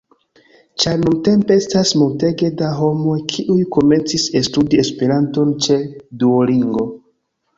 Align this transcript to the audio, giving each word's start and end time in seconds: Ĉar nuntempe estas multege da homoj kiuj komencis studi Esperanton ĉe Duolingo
Ĉar 0.83 0.95
nuntempe 1.01 1.57
estas 1.63 1.91
multege 2.03 2.49
da 2.61 2.69
homoj 2.79 3.19
kiuj 3.33 3.59
komencis 3.77 4.25
studi 4.49 4.81
Esperanton 4.85 5.55
ĉe 5.67 5.77
Duolingo 6.23 6.87